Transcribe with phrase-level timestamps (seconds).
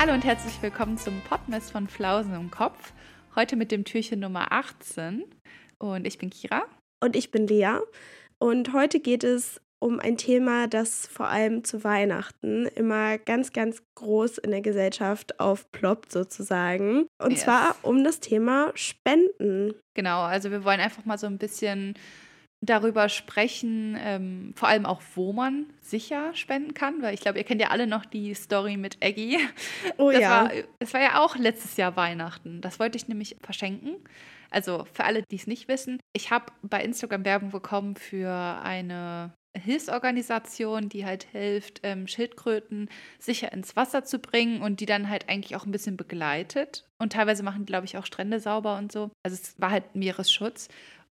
[0.00, 2.92] Hallo und herzlich willkommen zum Podmess von Flausen im Kopf.
[3.34, 5.24] Heute mit dem Türchen Nummer 18.
[5.78, 6.66] Und ich bin Kira.
[7.02, 7.80] Und ich bin Lea.
[8.38, 13.82] Und heute geht es um ein Thema, das vor allem zu Weihnachten immer ganz, ganz
[13.96, 17.08] groß in der Gesellschaft aufploppt, sozusagen.
[17.20, 17.40] Und yes.
[17.40, 19.74] zwar um das Thema Spenden.
[19.94, 21.94] Genau, also wir wollen einfach mal so ein bisschen
[22.60, 27.44] darüber sprechen, ähm, vor allem auch, wo man sicher spenden kann, weil ich glaube, ihr
[27.44, 29.38] kennt ja alle noch die Story mit Aggie.
[29.96, 30.30] Oh das ja.
[30.30, 32.60] War, es war ja auch letztes Jahr Weihnachten.
[32.60, 33.96] Das wollte ich nämlich verschenken.
[34.50, 38.30] Also für alle, die es nicht wissen, ich habe bei Instagram Werbung bekommen für
[38.62, 45.08] eine Hilfsorganisation, die halt hilft, ähm, Schildkröten sicher ins Wasser zu bringen und die dann
[45.08, 46.84] halt eigentlich auch ein bisschen begleitet.
[46.98, 49.10] Und teilweise machen die, glaube ich, auch Strände sauber und so.
[49.22, 50.68] Also es war halt Meeresschutz.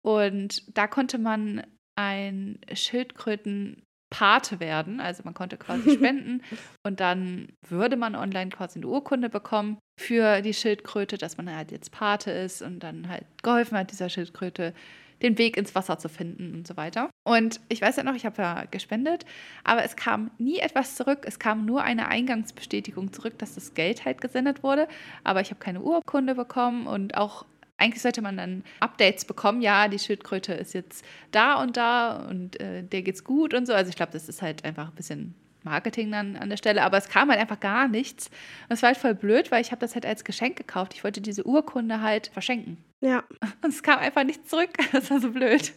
[0.05, 1.63] Und da konnte man
[1.95, 4.99] ein Schildkrötenpate werden.
[4.99, 6.43] Also man konnte quasi spenden
[6.85, 11.71] und dann würde man online quasi eine Urkunde bekommen für die Schildkröte, dass man halt
[11.71, 14.75] jetzt Pate ist und dann halt geholfen hat, dieser Schildkröte
[15.23, 17.09] den Weg ins Wasser zu finden und so weiter.
[17.23, 19.25] Und ich weiß ja noch, ich habe ja gespendet,
[19.63, 21.23] aber es kam nie etwas zurück.
[21.25, 24.87] Es kam nur eine Eingangsbestätigung zurück, dass das Geld halt gesendet wurde.
[25.23, 27.45] Aber ich habe keine Urkunde bekommen und auch
[27.77, 32.59] eigentlich sollte man dann Updates bekommen, ja, die Schildkröte ist jetzt da und da und
[32.59, 33.73] äh, der geht's gut und so.
[33.73, 36.97] Also ich glaube, das ist halt einfach ein bisschen Marketing dann an der Stelle, aber
[36.97, 38.27] es kam halt einfach gar nichts.
[38.69, 40.93] Und es war halt voll blöd, weil ich habe das halt als Geschenk gekauft.
[40.93, 42.77] Ich wollte diese Urkunde halt verschenken.
[43.01, 43.23] Ja.
[43.63, 44.69] Und es kam einfach nicht zurück.
[44.91, 45.73] Das war so blöd.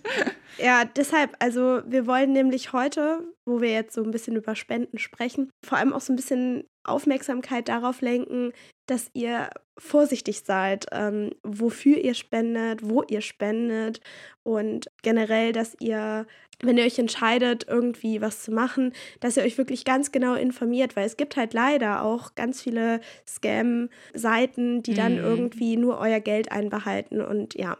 [0.58, 4.98] Ja, deshalb, also wir wollen nämlich heute, wo wir jetzt so ein bisschen über Spenden
[4.98, 8.52] sprechen, vor allem auch so ein bisschen Aufmerksamkeit darauf lenken,
[8.88, 14.00] dass ihr vorsichtig seid, ähm, wofür ihr spendet, wo ihr spendet
[14.42, 16.26] und generell, dass ihr,
[16.60, 20.96] wenn ihr euch entscheidet, irgendwie was zu machen, dass ihr euch wirklich ganz genau informiert,
[20.96, 25.24] weil es gibt halt leider auch ganz viele Scam-Seiten, die dann mhm.
[25.24, 27.78] irgendwie nur euer Geld einbehalten und ja,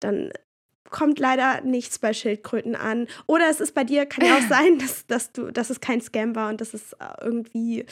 [0.00, 0.30] dann
[0.90, 3.08] kommt leider nichts bei Schildkröten an.
[3.26, 6.00] Oder es ist bei dir, kann ja auch sein, dass, dass, du, dass es kein
[6.00, 7.84] Scam war und dass es äh, irgendwie,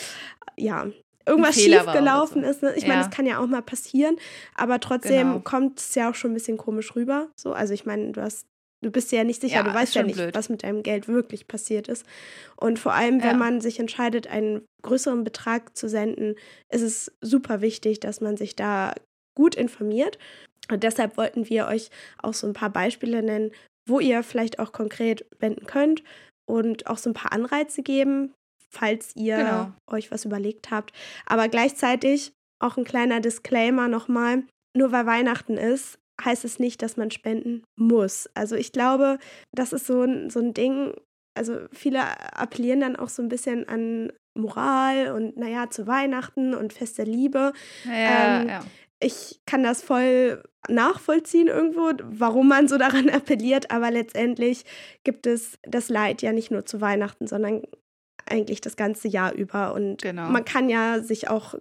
[0.56, 0.86] ja,
[1.26, 2.50] irgendwas schief gelaufen so.
[2.50, 2.62] ist.
[2.62, 2.74] Ne?
[2.76, 2.88] Ich ja.
[2.88, 4.16] meine, das kann ja auch mal passieren,
[4.54, 5.40] aber trotzdem genau.
[5.40, 7.28] kommt es ja auch schon ein bisschen komisch rüber.
[7.36, 8.46] So, also ich meine, du hast
[8.82, 10.34] Du bist dir ja nicht sicher, ja, du weißt ja nicht, blöd.
[10.34, 12.04] was mit deinem Geld wirklich passiert ist.
[12.56, 13.36] Und vor allem, wenn ja.
[13.36, 16.34] man sich entscheidet, einen größeren Betrag zu senden,
[16.68, 18.92] ist es super wichtig, dass man sich da
[19.36, 20.18] gut informiert.
[20.68, 23.52] Und deshalb wollten wir euch auch so ein paar Beispiele nennen,
[23.88, 26.02] wo ihr vielleicht auch konkret wenden könnt
[26.44, 28.32] und auch so ein paar Anreize geben,
[28.72, 29.72] falls ihr genau.
[29.86, 30.92] euch was überlegt habt.
[31.26, 34.44] Aber gleichzeitig auch ein kleiner Disclaimer nochmal.
[34.74, 38.28] Nur weil Weihnachten ist, heißt es nicht, dass man spenden muss.
[38.34, 39.18] Also ich glaube,
[39.52, 40.94] das ist so ein, so ein Ding,
[41.34, 42.00] also viele
[42.36, 47.06] appellieren dann auch so ein bisschen an Moral und naja, zu Weihnachten und Fest der
[47.06, 47.52] Liebe.
[47.84, 48.64] Ja, ähm, ja.
[49.00, 54.64] Ich kann das voll nachvollziehen irgendwo, warum man so daran appelliert, aber letztendlich
[55.04, 57.62] gibt es das Leid ja nicht nur zu Weihnachten, sondern
[58.26, 59.74] eigentlich das ganze Jahr über.
[59.74, 60.28] Und genau.
[60.28, 61.54] man kann ja sich auch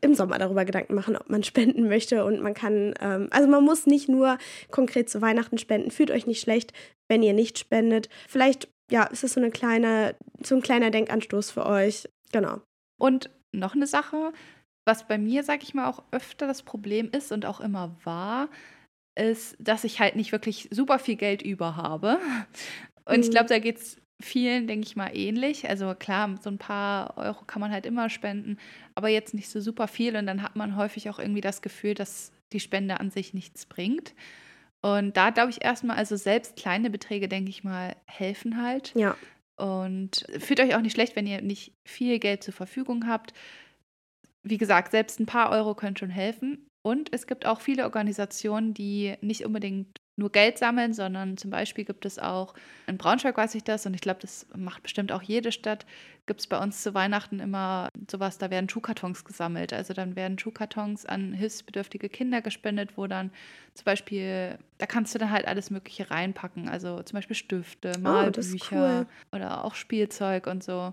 [0.00, 2.24] im Sommer darüber Gedanken machen, ob man spenden möchte.
[2.24, 4.38] Und man kann, ähm, also man muss nicht nur
[4.70, 5.90] konkret zu Weihnachten spenden.
[5.90, 6.72] Fühlt euch nicht schlecht,
[7.08, 8.08] wenn ihr nicht spendet.
[8.28, 12.08] Vielleicht, ja, ist es so eine kleine, so ein kleiner Denkanstoß für euch.
[12.32, 12.60] Genau.
[12.98, 14.32] Und noch eine Sache,
[14.84, 18.48] was bei mir, sag ich mal, auch öfter das Problem ist und auch immer war,
[19.14, 22.18] ist, dass ich halt nicht wirklich super viel Geld über habe.
[23.04, 23.22] Und mhm.
[23.22, 25.68] ich glaube, da geht es vielen, denke ich mal, ähnlich.
[25.68, 28.58] Also klar, so ein paar Euro kann man halt immer spenden,
[28.94, 30.16] aber jetzt nicht so super viel.
[30.16, 33.66] Und dann hat man häufig auch irgendwie das Gefühl, dass die Spende an sich nichts
[33.66, 34.14] bringt.
[34.80, 38.92] Und da glaube ich erstmal, also selbst kleine Beträge, denke ich mal, helfen halt.
[38.94, 39.16] Ja.
[39.56, 43.32] Und fühlt euch auch nicht schlecht, wenn ihr nicht viel Geld zur Verfügung habt.
[44.42, 46.66] Wie gesagt, selbst ein paar Euro können schon helfen.
[46.82, 51.84] Und es gibt auch viele Organisationen, die nicht unbedingt nur Geld sammeln, sondern zum Beispiel
[51.84, 52.54] gibt es auch,
[52.86, 55.86] in Braunschweig weiß ich das und ich glaube, das macht bestimmt auch jede Stadt,
[56.26, 59.72] gibt es bei uns zu Weihnachten immer sowas, da werden Schuhkartons gesammelt.
[59.72, 63.30] Also dann werden Schuhkartons an hilfsbedürftige Kinder gespendet, wo dann
[63.74, 66.68] zum Beispiel, da kannst du dann halt alles Mögliche reinpacken.
[66.68, 69.06] Also zum Beispiel Stifte, oh, Malbücher oh, cool.
[69.32, 70.92] oder auch Spielzeug und so.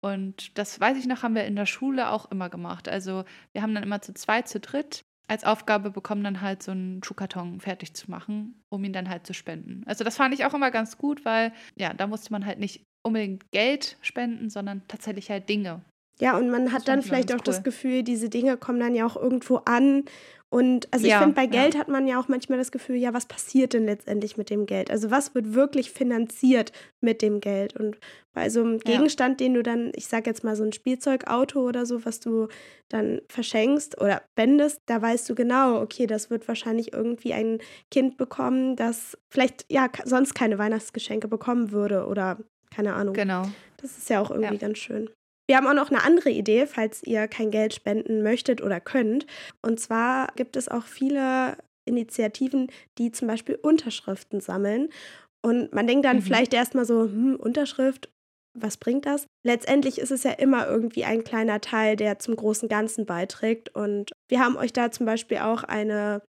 [0.00, 2.88] Und das weiß ich noch, haben wir in der Schule auch immer gemacht.
[2.88, 6.72] Also wir haben dann immer zu zweit, zu dritt als Aufgabe bekommen, dann halt so
[6.72, 9.84] einen Schuhkarton fertig zu machen, um ihn dann halt zu spenden.
[9.86, 12.84] Also das fand ich auch immer ganz gut, weil ja, da musste man halt nicht
[13.04, 15.82] unbedingt Geld spenden, sondern tatsächlich halt Dinge.
[16.18, 17.44] Ja, und man hat dann vielleicht auch cool.
[17.44, 20.04] das Gefühl, diese Dinge kommen dann ja auch irgendwo an
[20.52, 21.48] Und also ich Ja, finde, bei ja.
[21.48, 24.66] Geld hat man ja auch manchmal das Gefühl, ja, was passiert denn letztendlich mit dem
[24.66, 24.90] Geld?
[24.90, 27.76] Also was wird wirklich finanziert mit dem Geld?
[27.78, 27.98] Und
[28.34, 28.78] bei so einem Ja.
[28.96, 32.48] Gegenstand, den du dann, ich sag jetzt mal so ein Spielzeugauto oder so, was du
[32.88, 37.58] dann verschenkst oder spendest, da weißt du genau, okay, das wird wahrscheinlich irgendwie ein
[37.92, 42.38] Kind bekommen, das vielleicht ja sonst keine Weihnachtsgeschenke bekommen würde oder
[42.74, 43.14] keine Ahnung.
[43.14, 43.44] Genau.
[43.76, 44.60] Das ist ja auch irgendwie Ja.
[44.60, 45.10] ganz schön.
[45.50, 49.26] Wir haben auch noch eine andere Idee, falls ihr kein Geld spenden möchtet oder könnt.
[49.62, 52.68] Und zwar gibt es auch viele Initiativen,
[52.98, 54.90] die zum Beispiel Unterschriften sammeln.
[55.42, 56.22] Und man denkt dann Mhm.
[56.22, 58.12] vielleicht erstmal so, hm, Unterschrift,
[58.56, 59.26] was bringt das?
[59.44, 63.74] Letztendlich ist es ja immer irgendwie ein kleiner Teil, der zum großen Ganzen beiträgt.
[63.74, 66.22] Und wir haben euch da zum Beispiel auch eine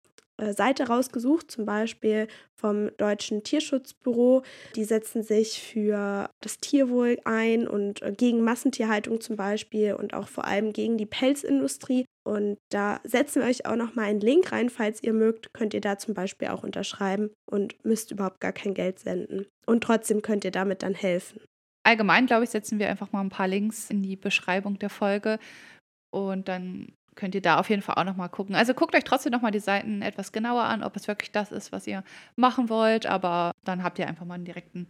[0.54, 4.44] Seite rausgesucht, zum Beispiel vom Deutschen Tierschutzbüro.
[4.76, 10.28] Die setzen sich für das Tierwohl ein und äh, gegen Massentierhaltung zum Beispiel und auch
[10.28, 12.06] vor allem gegen die Pelzindustrie.
[12.24, 15.74] Und da setzen wir euch auch noch mal einen Link rein, falls ihr mögt, könnt
[15.74, 19.48] ihr da zum Beispiel auch unterschreiben und müsst überhaupt gar kein Geld senden.
[19.66, 21.42] Und trotzdem könnt ihr damit dann helfen.
[21.84, 25.40] Allgemein, glaube ich, setzen wir einfach mal ein paar Links in die Beschreibung der Folge
[26.12, 28.56] und dann könnt ihr da auf jeden Fall auch nochmal gucken.
[28.56, 31.72] Also guckt euch trotzdem nochmal die Seiten etwas genauer an, ob es wirklich das ist,
[31.72, 32.04] was ihr
[32.36, 34.88] machen wollt, aber dann habt ihr einfach mal einen direkten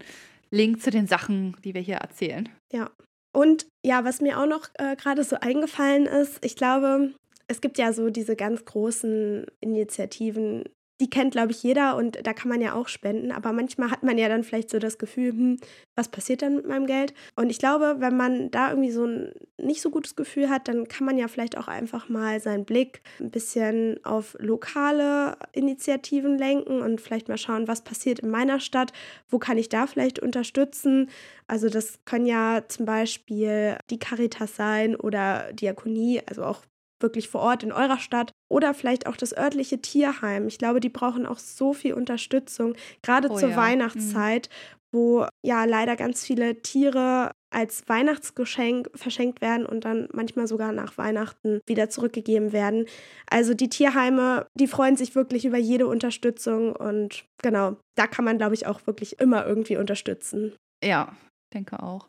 [0.51, 2.49] Link zu den Sachen, die wir hier erzählen.
[2.71, 2.91] Ja.
[3.33, 7.13] Und ja, was mir auch noch äh, gerade so eingefallen ist, ich glaube,
[7.47, 10.65] es gibt ja so diese ganz großen Initiativen,
[11.01, 14.03] die kennt, glaube ich, jeder und da kann man ja auch spenden, aber manchmal hat
[14.03, 15.57] man ja dann vielleicht so das Gefühl, hm,
[15.95, 17.15] was passiert dann mit meinem Geld?
[17.35, 20.87] Und ich glaube, wenn man da irgendwie so ein nicht so gutes Gefühl hat, dann
[20.87, 26.81] kann man ja vielleicht auch einfach mal seinen Blick ein bisschen auf lokale Initiativen lenken
[26.81, 28.93] und vielleicht mal schauen, was passiert in meiner Stadt,
[29.27, 31.09] wo kann ich da vielleicht unterstützen.
[31.47, 36.61] Also das können ja zum Beispiel die Caritas sein oder Diakonie, also auch
[37.01, 40.47] wirklich vor Ort in eurer Stadt oder vielleicht auch das örtliche Tierheim.
[40.47, 43.57] Ich glaube, die brauchen auch so viel Unterstützung, gerade Oh zur ja.
[43.57, 44.49] Weihnachtszeit,
[44.93, 50.97] wo ja leider ganz viele Tiere als Weihnachtsgeschenk verschenkt werden und dann manchmal sogar nach
[50.97, 52.85] Weihnachten wieder zurückgegeben werden.
[53.29, 58.37] Also die Tierheime, die freuen sich wirklich über jede Unterstützung und genau, da kann man,
[58.37, 60.53] glaube ich, auch wirklich immer irgendwie unterstützen.
[60.83, 61.13] Ja,
[61.53, 62.07] denke auch.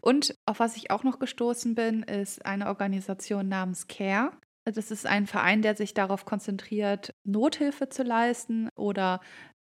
[0.00, 4.32] Und auf was ich auch noch gestoßen bin, ist eine Organisation namens CARE.
[4.64, 9.20] Das ist ein Verein, der sich darauf konzentriert, Nothilfe zu leisten oder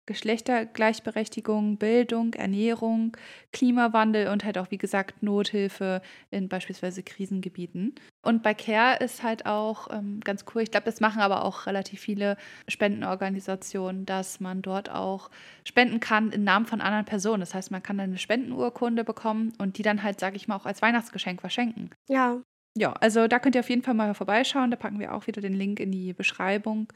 [0.05, 3.15] Geschlechtergleichberechtigung, Bildung, Ernährung,
[3.51, 7.95] Klimawandel und halt auch, wie gesagt, Nothilfe in beispielsweise Krisengebieten.
[8.23, 11.65] Und bei CARE ist halt auch ähm, ganz cool, ich glaube, das machen aber auch
[11.67, 12.37] relativ viele
[12.67, 15.29] Spendenorganisationen, dass man dort auch
[15.63, 17.39] spenden kann im Namen von anderen Personen.
[17.41, 20.55] Das heißt, man kann dann eine Spendenurkunde bekommen und die dann halt, sage ich mal,
[20.55, 21.89] auch als Weihnachtsgeschenk verschenken.
[22.09, 22.41] Ja,
[22.77, 24.69] Ja, also da könnt ihr auf jeden Fall mal vorbeischauen.
[24.69, 26.91] Da packen wir auch wieder den Link in die Beschreibung.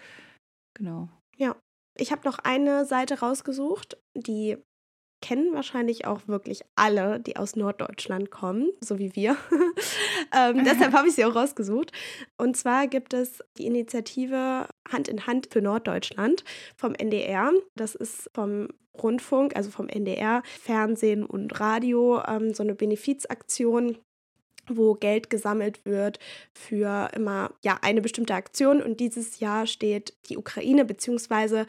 [0.73, 1.09] Genau.
[1.99, 4.57] Ich habe noch eine Seite rausgesucht, die
[5.21, 9.35] kennen wahrscheinlich auch wirklich alle, die aus Norddeutschland kommen, so wie wir.
[10.35, 11.91] ähm, deshalb habe ich sie auch rausgesucht.
[12.37, 16.43] Und zwar gibt es die Initiative Hand in Hand für Norddeutschland
[16.77, 17.51] vom NDR.
[17.75, 23.97] Das ist vom Rundfunk, also vom NDR, Fernsehen und Radio, ähm, so eine Benefizaktion
[24.77, 26.19] wo Geld gesammelt wird
[26.53, 31.65] für immer ja eine bestimmte Aktion und dieses Jahr steht die Ukraine beziehungsweise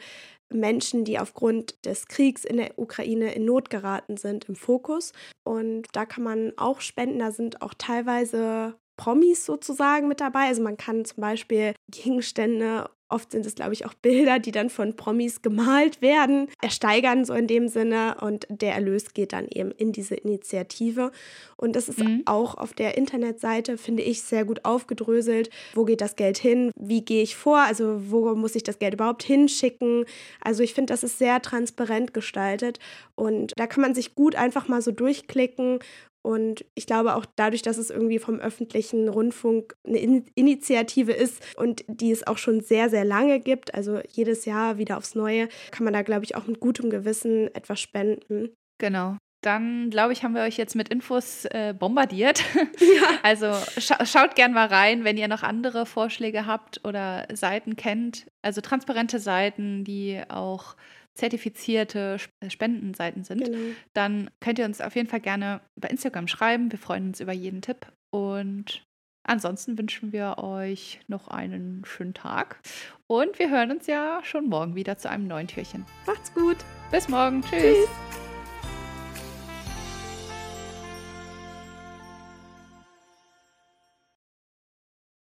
[0.53, 5.13] Menschen, die aufgrund des Kriegs in der Ukraine in Not geraten sind, im Fokus.
[5.43, 7.19] Und da kann man auch spenden.
[7.19, 10.47] Da sind auch teilweise Promis sozusagen mit dabei.
[10.47, 14.69] Also man kann zum Beispiel Gegenstände, oft sind es, glaube ich, auch Bilder, die dann
[14.69, 18.17] von Promis gemalt werden, ersteigern so in dem Sinne.
[18.21, 21.11] Und der Erlös geht dann eben in diese Initiative.
[21.57, 22.23] Und das ist Mhm.
[22.25, 25.49] auch auf der Internetseite, finde ich, sehr gut aufgedröselt.
[25.73, 26.71] Wo geht das Geld hin?
[26.75, 27.59] Wie gehe ich vor?
[27.59, 30.05] Also wo muss ich das Geld überhaupt hinschicken?
[30.41, 32.79] Also ich finde, das ist sehr transparent gestaltet.
[33.15, 35.79] Und da kann man sich gut einfach mal so durchklicken
[36.21, 41.41] und ich glaube auch dadurch, dass es irgendwie vom öffentlichen Rundfunk eine In Initiative ist
[41.57, 45.49] und die es auch schon sehr, sehr lange gibt, also jedes Jahr wieder aufs Neue,
[45.71, 48.49] kann man da, glaube ich, auch mit gutem Gewissen etwas spenden.
[48.77, 49.17] Genau.
[49.41, 52.43] Dann, glaube ich, haben wir euch jetzt mit Infos äh, bombardiert.
[52.79, 53.07] Ja.
[53.23, 58.27] Also scha schaut gern mal rein, wenn ihr noch andere Vorschläge habt oder Seiten kennt.
[58.41, 60.75] Also transparente Seiten, die auch
[61.13, 63.43] zertifizierte äh, Spendenseiten sind.
[63.43, 63.57] Genau.
[63.93, 66.71] Dann könnt ihr uns auf jeden Fall gerne bei Instagram schreiben.
[66.71, 67.87] Wir freuen uns über jeden Tipp.
[68.11, 68.85] Und
[69.23, 72.59] ansonsten wünschen wir euch noch einen schönen Tag.
[73.07, 75.85] Und wir hören uns ja schon morgen wieder zu einem neuen Türchen.
[76.05, 76.57] Macht's gut.
[76.91, 77.41] Bis morgen.
[77.41, 77.61] Tschüss.
[77.61, 78.30] Tschüss.